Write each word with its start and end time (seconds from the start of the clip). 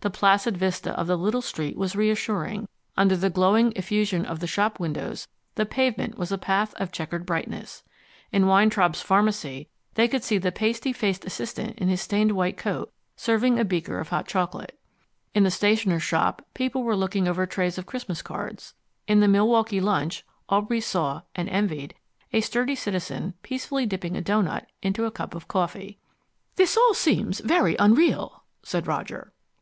The 0.00 0.08
placid 0.08 0.56
vista 0.56 0.92
of 0.92 1.06
the 1.06 1.18
little 1.18 1.42
street 1.42 1.76
was 1.76 1.94
reassuring. 1.94 2.66
Under 2.96 3.14
the 3.14 3.28
glowing 3.28 3.74
effusion 3.76 4.24
of 4.24 4.40
the 4.40 4.46
shop 4.46 4.80
windows 4.80 5.28
the 5.56 5.66
pavement 5.66 6.16
was 6.16 6.32
a 6.32 6.38
path 6.38 6.72
of 6.78 6.90
checkered 6.92 7.26
brightness. 7.26 7.82
In 8.32 8.46
Weintraub's 8.46 9.02
pharmacy 9.02 9.68
they 9.92 10.08
could 10.08 10.24
see 10.24 10.38
the 10.38 10.50
pasty 10.50 10.94
faced 10.94 11.26
assistant 11.26 11.76
in 11.76 11.88
his 11.88 12.00
stained 12.00 12.32
white 12.32 12.56
coat 12.56 12.90
serving 13.16 13.58
a 13.60 13.66
beaker 13.66 13.98
of 14.00 14.08
hot 14.08 14.26
chocolate. 14.26 14.78
In 15.34 15.42
the 15.42 15.50
stationer's 15.50 16.02
shop 16.02 16.46
people 16.54 16.82
were 16.82 16.96
looking 16.96 17.28
over 17.28 17.44
trays 17.44 17.76
of 17.76 17.84
Christmas 17.84 18.22
cards. 18.22 18.72
In 19.06 19.20
the 19.20 19.28
Milwaukee 19.28 19.78
Lunch 19.82 20.24
Aubrey 20.48 20.80
saw 20.80 21.20
(and 21.34 21.50
envied) 21.50 21.94
a 22.32 22.40
sturdy 22.40 22.76
citizen 22.76 23.34
peacefully 23.42 23.84
dipping 23.84 24.16
a 24.16 24.22
doughnut 24.22 24.66
into 24.80 25.04
a 25.04 25.10
cup 25.10 25.34
of 25.34 25.48
coffee. 25.48 25.98
"This 26.54 26.78
all 26.78 26.94
seems 26.94 27.40
very 27.40 27.76
unreal," 27.78 28.42
said 28.62 28.86
Roger. 28.86 29.34